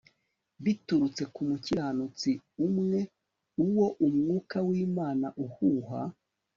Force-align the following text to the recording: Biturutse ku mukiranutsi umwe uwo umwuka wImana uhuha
Biturutse 0.63 1.23
ku 1.33 1.41
mukiranutsi 1.49 2.31
umwe 2.67 2.99
uwo 3.65 3.87
umwuka 4.07 4.57
wImana 4.67 5.27
uhuha 5.45 6.01